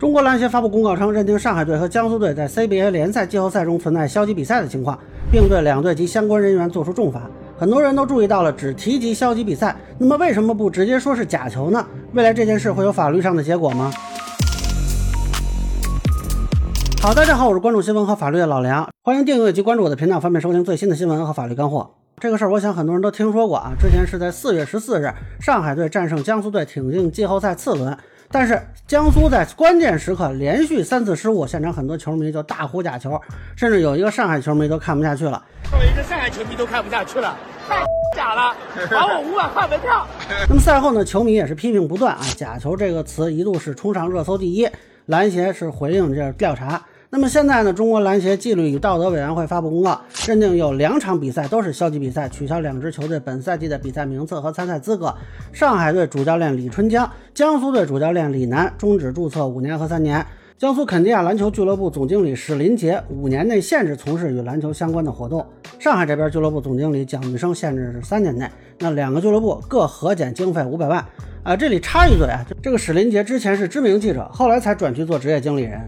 [0.00, 4.98] 中国篮协发布公告称，认定上海队和江苏队在 CBA 联赛季后赛中存在消极比赛的情况，
[5.30, 7.20] 并对两队及相关人员作出重罚。
[7.58, 11.86] 很多人都注意到了，只提及消极比赛，那么为什么不直接说是假球呢？
[12.14, 13.92] 未来这件事会有法律上的结果吗？
[17.02, 21.90] 好，大家好，我是关注新闻和法律的老梁，欢迎订阅及关注我的频道，方便收听最新的新闻和法律干货。
[22.18, 23.72] 这个事儿，我想很多人都听说过啊。
[23.78, 27.94] 之前是在四月十四日，上海队战胜江苏队，挺进季后赛次轮。
[28.32, 33.20] 但是江苏在关键时刻连续三次失误，现场很多球迷就大呼假球，
[33.56, 35.42] 甚至有一个上海球迷都看不下去了。
[35.68, 37.36] 作为一个上海球迷都看不下去了，
[37.68, 38.54] 太假了，
[38.88, 40.06] 罚我五百块门票。
[40.48, 44.68] 那么赛后呢，球迷也是批评不断啊，假球这个词一度是冲上热搜第一，
[45.06, 46.80] 篮协是回应这调查。
[47.12, 47.72] 那么现在呢？
[47.72, 55.12] 中国篮协纪律与道德委员会发布公告，认定有两场比赛都是消极比赛，取消两支球队本赛季的比赛名次和参赛资格。
[55.52, 60.24] 上海队主教练李春江，江苏队主教练李楠终止注册五年和三年。
[60.56, 65.44] 江苏肯尼亚篮球俱乐部总经理史林杰五年内限制从事与篮球相关的活动。
[65.80, 68.48] 上海这边俱乐部总经理蒋玉生限制是三年内。
[68.78, 71.04] 那两个俱乐部各核减经费五百万。
[71.42, 75.80] 啊，这里插一嘴啊，这个史林杰之前是知名记者，后来才转去做职业经理人。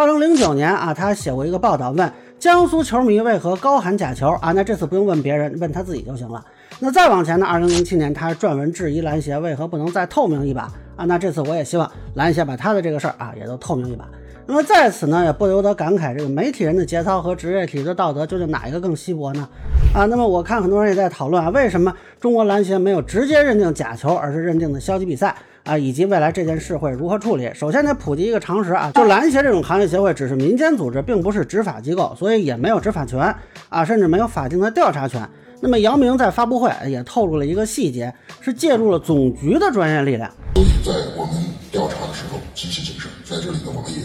[0.00, 4.50] 二零零九年啊，他写过一个报道，问江苏球迷为何高喊假球啊？
[4.52, 6.42] 那这次不用问别人，问他自己就行了。
[6.78, 7.44] 那再往前呢？
[7.44, 10.62] 二零零七年，他撰文质疑篮协为何不能再透明一把
[10.96, 11.04] 啊？
[11.04, 14.08] 那这次我也希望篮协把他的这个事儿啊也都透明一把。
[14.46, 19.46] 那么在此呢，也不由得感慨，这个媒体人的节操和职业体制的道德究竟哪一个更稀薄呢？
[19.94, 25.36] 啊，那么我看很多人也在讨论啊，为什么中国篮协没有直接认定假球，而是认定的消极比赛？
[25.70, 27.48] 啊，以及未来这件事会如何处理？
[27.54, 33.32] 首先得普及一个常识啊，就篮协这种行业协会只是民间组织，并不是执法机构，所以也没有执法权
[33.68, 35.24] 啊，甚至没有法定的调查权。
[35.60, 40.28] 那么姚明在发布会也透露了一个细节，是借助了总局的专业力量。
[40.56, 41.34] 所以在我们
[41.70, 44.00] 调查的时候极其谨慎，在这里呢，我们也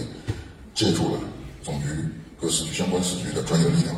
[0.75, 1.19] 借助了
[1.63, 1.88] 总局
[2.38, 3.95] 和司局相关司局的专业力量。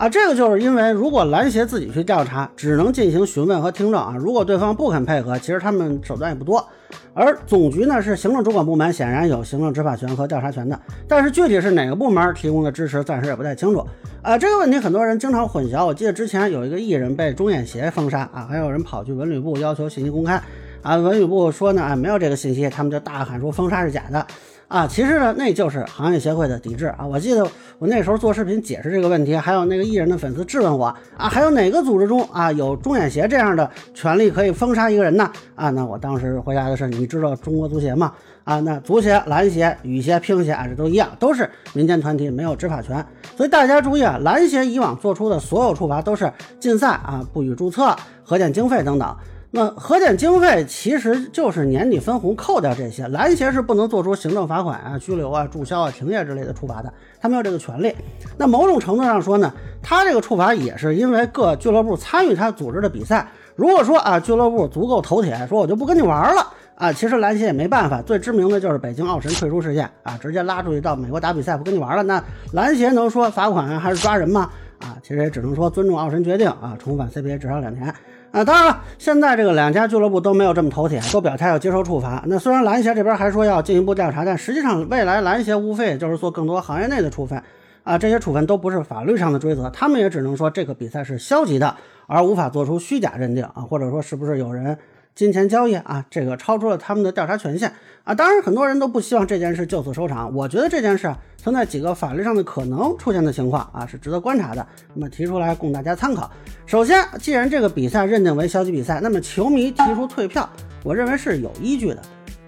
[0.00, 4.16] 啊，这个就是因为，如果篮协自己去调查，只能进行询问和听证啊。
[4.18, 6.66] 如果对方不肯配合，其实他们手段也不多。
[7.12, 10.80] 而总局呢是行政主管部门，显然有行政执法权和调查权的。
[11.06, 13.86] 但是具体是哪个部门提供的支持，暂时也不太清楚。
[14.22, 15.84] 啊，这个问题很多人经常混淆。
[15.84, 20.42] 我记得之前有一个艺人被中演协封杀啊，还有人跑去文旅部要求信息公开
[20.80, 24.26] 啊，文旅部说呢，啊没有这个信息，他们就大喊说封杀是假的。
[24.70, 27.04] 啊，其实呢，那就是行业协会的抵制啊！
[27.04, 27.44] 我记得
[27.80, 30.86] 我那时候做视频解释这个问题，还有那个艺人的粉丝质问我
[31.16, 35.28] 啊，还有哪个组织中啊有中演协这样的权利可以封杀一个人呢？
[35.56, 38.12] 啊，那我当时回答的是，你知道中国足协吗？
[38.44, 43.04] 啊，那足协、篮协、羽协、乒协啊，这都一样，都是民间团体，没有执法权。
[43.36, 49.16] 所以大家注意啊，篮协以往做出的所有处罚都是禁赛啊、不予注册、核减经费等等。
[49.52, 57.92] 那核减经费其实就是年底分红扣掉这些，篮协是不能做出行政罚款啊、拘留啊、注销啊、停业之类的处罚的，他没有这个权利。
[58.36, 59.52] 那某种程度上说呢，
[59.82, 63.26] 他这个处罚也是因为各俱乐部参与他组织的比赛。
[63.56, 66.46] 如果说啊，俱乐部足够头铁，说我就不跟你玩了
[66.76, 68.00] 啊，其实篮协也没办法。
[68.00, 72.04] 最知名的就是北京奥神退出事件啊，直接拉出去到美国打比赛，不跟你玩了。
[72.04, 72.22] 那
[72.52, 74.48] 篮协能说罚款还是抓人吗？
[74.78, 77.92] 啊，其实也只能说尊重奥神决定啊，重返 CBA 至少两年。
[78.32, 82.22] 啊，当然了，现在这个两家俱乐部都没有这么头铁，都表态要接受处罚。
[82.26, 87.42] 那虽然篮协这边还说要进一步调查，但实际上未来篮协无非也就是做更多行业内的处分。
[87.82, 91.74] 啊，这些处分都不是法律上的追责，他们也只能说这个比赛是消极的，
[92.06, 94.78] 而无法做出虚假认定啊，或者说是不是有人。
[95.14, 97.72] 金钱交易啊，这个超出了他们的调查权限
[98.04, 98.14] 啊。
[98.14, 100.34] 当然，很多人都不希望这件事就此收场。
[100.34, 104.66] 我觉得这件事，存在几个法律上的可能出现的情况啊，是值得观察的。
[104.94, 106.30] 那么提出来供大家参考。
[106.64, 110.48] 首先，既然这个比赛认定为消极比赛，那么球迷提出退票，
[110.82, 112.00] 我认为是有依据的。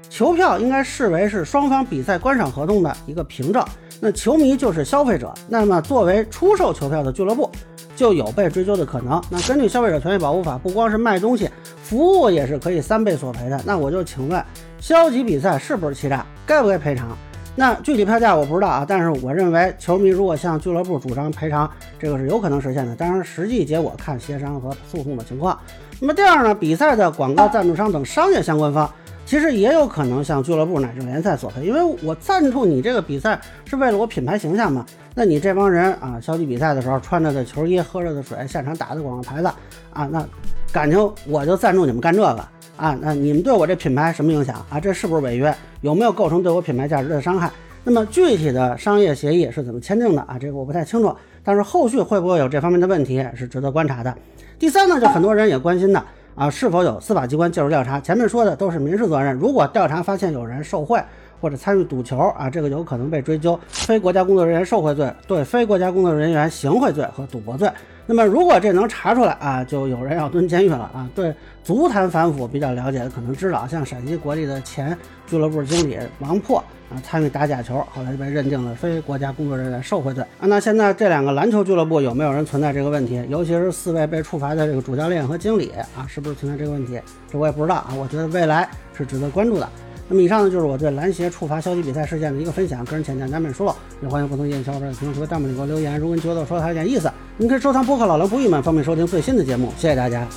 [0.09, 3.65] 球票应该视为是双方比赛观赏合同的一个凭证。
[4.01, 7.51] 那球迷就是消费者，那么作为出售球票的俱乐部。
[7.95, 9.23] 就有被追究的可能。
[9.31, 11.49] 那根据消费者权益保护法，不光是卖东西，
[11.83, 13.61] 服务也是可以三倍索赔的。
[13.65, 14.45] 那我就请问，
[14.81, 16.25] 消极比赛是不是欺诈？
[16.47, 17.17] 该不该赔偿？
[17.55, 18.85] 那具体票价我不知道啊。
[18.89, 22.97] 但是我认为，球迷如果向俱乐部主张赔偿，这个是有可能实现的。
[22.97, 25.59] 当然，实际结果看协商和诉讼的情况。
[26.01, 28.91] 那么第二呢，比赛的广告赞助商等商业相关方。
[29.33, 34.85] 其实也有可能像俱乐部乃至联赛索赔，因为我赞助你这个比赛是为了我品牌形象嘛。
[35.15, 39.49] 那你这帮人啊，消极比赛的时候穿着的球衣、喝着的水、现场打的广告牌子
[39.95, 40.23] 啊，那
[40.71, 42.47] 感情我就赞助你们干这个
[42.77, 42.95] 啊？
[43.01, 44.79] 那你们对我这品牌什么影响啊？
[44.79, 45.55] 这是不是违约？
[45.81, 47.51] 有没有构成对我品牌价值的伤害？
[47.85, 50.37] 那么具体的商业协议是怎么签订的啊？
[50.39, 51.11] 这个我不太清楚，
[51.43, 54.15] 但是后续会不会有这方面的问题是值得观察的。
[54.59, 56.05] 第三呢，就很多人也关心的。
[56.35, 58.01] 啊，是否有司法机关介入调查？
[58.01, 59.35] 前面说的都是民事责任。
[59.35, 60.99] 如果调查发现有人受贿，
[61.43, 67.69] 或者参与赌球啊，这个有可能被追究非国家工作人员受贿罪、对非国家工作人员行贿罪和赌博罪。
[68.07, 71.09] 那么如果这能查出来啊，就有人要蹲监狱了啊。
[71.17, 71.35] 对
[71.65, 74.97] 足坛反腐比较了解的可能知道，像陕西国立的前
[75.27, 76.59] 俱乐部经理王破
[76.91, 80.47] 啊，参与打假球，后来就被认定了非国家工作人员受贿罪啊。
[80.47, 83.25] 那现在这两个篮球俱乐部有没有人存在这个问题？
[83.29, 87.01] 尤其是四位被处罚的这个主教练和经理啊，是不是存在这个问题？
[87.31, 87.95] 这我也不知道啊。
[87.97, 89.69] 我觉得未来是值得关注的。
[90.13, 95.99] 那么以上呢，就是我对篮协处罚消极比赛事件的一个分享，个人浅见难免疏漏，也欢迎不同意见小伙伴在评论区和弹幕里给我留言。
[95.99, 99.73] 如果你觉得我说的还有点意思，你可以收藏播客老刘不郁闷，方便收听最新的节目。
[99.79, 100.29] 谢谢大家。